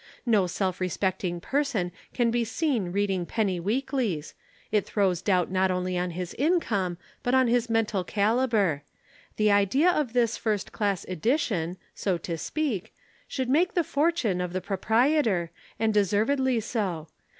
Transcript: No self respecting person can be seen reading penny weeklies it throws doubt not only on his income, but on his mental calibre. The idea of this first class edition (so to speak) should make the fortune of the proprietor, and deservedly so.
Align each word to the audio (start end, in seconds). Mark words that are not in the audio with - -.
No 0.25 0.47
self 0.47 0.81
respecting 0.81 1.39
person 1.39 1.91
can 2.11 2.31
be 2.31 2.43
seen 2.43 2.91
reading 2.91 3.23
penny 3.27 3.59
weeklies 3.59 4.33
it 4.71 4.83
throws 4.83 5.21
doubt 5.21 5.51
not 5.51 5.69
only 5.69 5.95
on 5.95 6.09
his 6.09 6.33
income, 6.39 6.97
but 7.21 7.35
on 7.35 7.47
his 7.47 7.69
mental 7.69 8.03
calibre. 8.03 8.81
The 9.35 9.51
idea 9.51 9.91
of 9.91 10.13
this 10.13 10.37
first 10.37 10.71
class 10.71 11.03
edition 11.03 11.77
(so 11.93 12.17
to 12.17 12.35
speak) 12.35 12.95
should 13.27 13.47
make 13.47 13.75
the 13.75 13.83
fortune 13.83 14.41
of 14.41 14.53
the 14.53 14.59
proprietor, 14.61 15.51
and 15.77 15.93
deservedly 15.93 16.61
so. 16.61 17.07